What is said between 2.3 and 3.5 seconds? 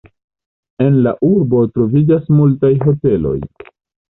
multaj hoteloj.